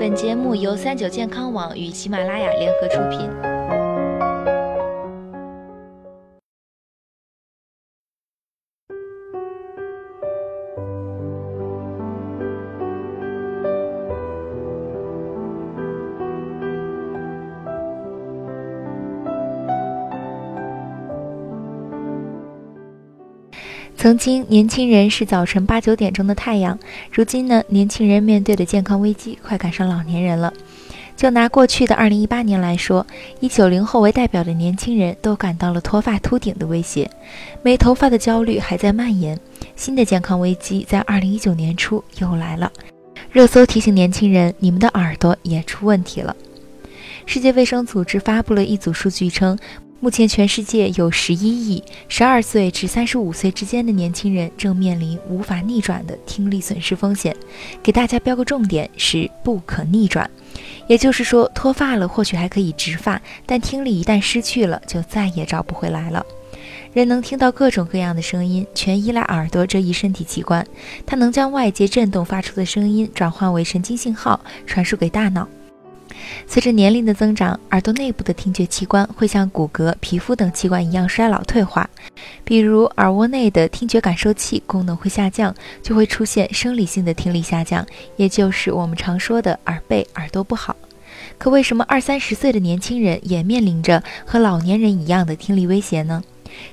[0.00, 3.49] 本节目由三九健康网与喜马拉雅联合出品。
[24.00, 26.78] 曾经，年轻人是早晨八九点钟的太阳。
[27.12, 30.50] 如今呢，年轻人面对的健康危机快赶上老年人了。
[31.18, 33.06] 就拿过去的二零一八年来说，
[33.40, 37.10] 以九零后为代表的年轻人都感到了脱发秃顶的威胁，
[37.60, 39.38] 没头发的焦虑还在蔓延。
[39.76, 42.72] 新的健康危机在二零一九年初又来了。
[43.30, 46.34] 热搜提醒年轻人，你们的耳朵也出问题了。
[47.26, 49.58] 世界卫生组织发布了一组数据称。
[50.02, 57.36] 目前，全世界有十一亿十二岁至三十五岁之间的年轻人正面临无法逆转的听力损失风险。
[57.82, 60.28] 给大家标个重点，是不可逆转。
[60.86, 66.24] 也就是说，脱发了或许还可以植发，但听力一旦失去了，就再也找不回来了。
[66.94, 70.66] 人能听到各种各样的声音，全依赖耳朵这一身体器官，
[71.04, 75.46] 它能将外界振动发出的声音转换为神经信号，传输给大脑。
[76.46, 81.88] 随着年龄的增长，耳朵内部的听觉器官会像骨骼、皮肤等器官一样衰老退化。
[82.44, 90.74] 比如，耳蜗内的听觉感受器功能会下降，就会出现生理性的听力下降，也就是我们常说的耳背、耳朵不好。
[91.38, 96.22] 可为什么二三十岁的年轻人也面临着和老年人一样的听力威胁呢？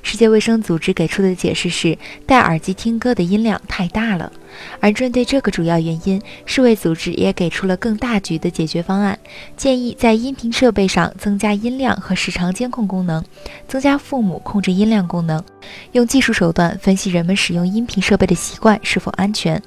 [0.01, 4.31] 世界卫生组织给出的解释是，戴耳机听歌的音量太大了。
[4.79, 9.17] 而针对这个主要原因，世卫组织也给出了更大局的解决方案，
[9.55, 13.23] 建议在音频设备上增加音量和时长监控功能，
[13.67, 15.43] 增加父母控制音量功能，
[15.91, 19.61] 用技术手段分析人们使用音频设备的习惯是否安全。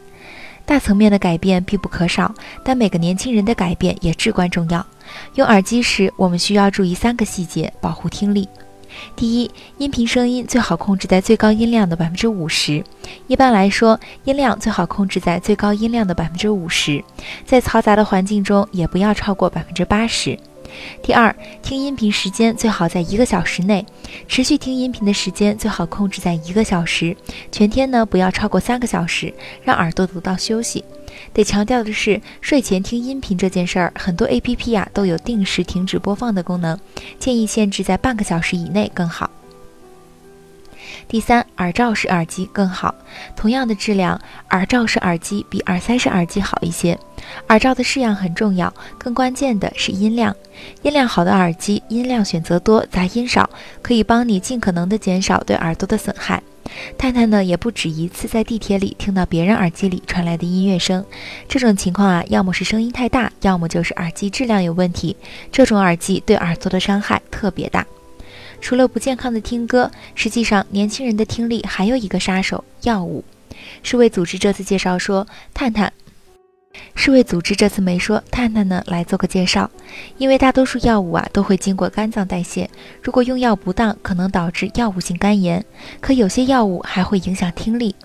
[0.67, 2.33] 大层面的改变必不可少，
[2.65, 4.85] 但每个年轻人的改变也至关重要。
[5.35, 8.49] 用耳机时，我们需要注意三个细节，保护听力。
[9.17, 12.85] 第一，音频声音最好控制在最高音量的百分之五十。
[13.27, 17.03] 一般来说，音量最好控制在最高音量的百分之五十，
[17.45, 20.39] 在嘈杂的环境中也不要超过百分之八十。
[21.03, 23.85] 第二，听音频时间最好在一个小时内，
[24.29, 27.17] 持续听音频的时间最好控制在一个小时，
[27.51, 29.35] 全天呢不要超过三个小时，
[29.65, 30.85] 让耳朵得到休息。
[31.33, 36.79] 得强调的是，睡前听音频这件事儿，很多 A P P 呀都有定时停止播放的功能，
[37.19, 39.31] 建议限制在半个小时以内更好。
[41.07, 42.95] 第三，耳罩式耳机更好，
[43.37, 46.99] 同样的质量，耳罩式耳机比耳塞式耳机好一些。
[47.49, 50.35] 耳罩的式样很重要，更关键的是音量。
[50.83, 53.49] 音量好的耳机，音量选择多，杂音少，
[53.83, 56.43] 可以帮你尽可能的减少对耳朵的损害。
[56.99, 61.05] 探探呢，也不止一次在地铁里听到别人耳机里传来的音乐声。
[61.49, 65.17] 这种情况啊，要么是声音太大，要么就是耳机质量有问题。
[65.51, 67.87] 这种耳机对耳朵的伤害特别大。
[68.61, 73.25] 除了不健康的听歌，实际上年轻人的听力还有一个杀手——药物。
[73.83, 75.93] 世卫组织这次介绍说，探探。
[77.03, 79.71] 世卫组织这次没说，探探呢来做个介绍。
[80.19, 82.69] 因为大多数药物啊都会经过肝脏代谢，
[83.03, 85.65] 如果用药不当，可能导致药物性肝炎。
[85.99, 87.97] 可有些药物还会影响听力，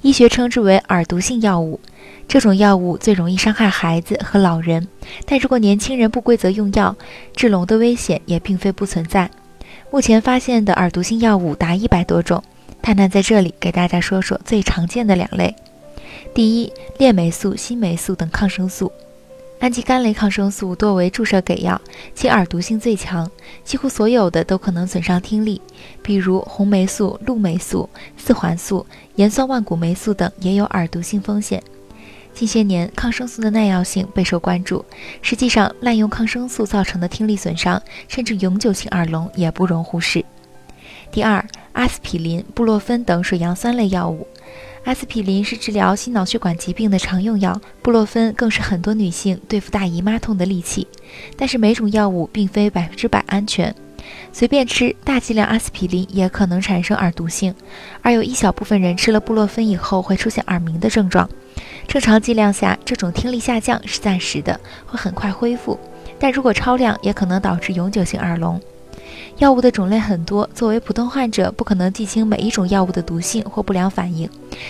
[0.00, 1.78] 医学称之为耳毒性药物。
[2.26, 4.88] 这种药物最容易伤害孩子和老人，
[5.24, 6.96] 但如果年轻人不规则用药，
[7.36, 9.30] 致聋的危险也并非不存在。
[9.92, 12.42] 目前发现的耳毒性药物达一百多种，
[12.82, 15.54] 探探在这里给大家说说最常见的两类。
[16.34, 18.90] 第一，链霉素、新霉素等抗生素，
[19.60, 21.80] 氨基苷类抗生素多为注射给药，
[22.14, 23.30] 其耳毒性最强，
[23.64, 25.60] 几乎所有的都可能损伤听力，
[26.02, 28.86] 比如红霉素、氯霉素、四环素、
[29.16, 31.62] 盐酸万古霉素等也有耳毒性风险。
[32.34, 34.82] 近些年，抗生素的耐药性备受关注，
[35.20, 40.24] 实际上，滥用抗生素造成的听力损伤，甚至永久性耳聋也不容忽视。
[41.10, 44.26] 第二，阿司匹林、布洛芬等水杨酸类药物。
[44.84, 50.88] 阿司匹林是治疗心脑血管疾病的常用药，布洛芬更是很多女性对付大姨妈痛的利器。
[51.36, 53.72] 但是每种药物并非百分之百安全，
[54.32, 57.54] 随便吃大剂量阿司匹林也可能产生耳毒性，
[58.02, 61.30] 而有一小部分人吃了布洛芬以后会出现耳鸣的症状。
[61.86, 65.78] 正常剂量下，这种听力下降是暂时的，会很快恢复，
[66.18, 68.60] 但如果超量，也可能导致永久性耳聋。
[69.38, 74.28] 药物的种类很多，作为普通患者，不可能记清每一种药物的毒性或不良反应，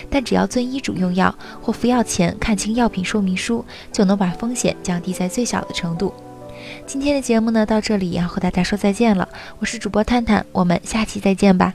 [0.09, 6.13] 但只要遵医嘱用药或服药前看清药品说明书，就能把风险降低在最小的程度。
[6.87, 9.27] 今天的节目呢，到这里要和大家说再见了，
[9.59, 11.73] 我是主播探探，我们下期再见吧。